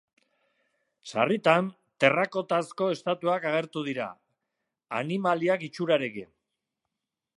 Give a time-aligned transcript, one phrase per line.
[1.09, 1.67] Sarritan,
[2.03, 4.09] terrakotazko estatuak agertu dira,
[5.01, 6.33] animaliak itxurarekin.